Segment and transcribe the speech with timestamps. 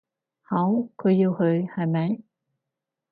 [0.41, 0.57] 好，
[0.97, 2.21] 佢要去，係咪？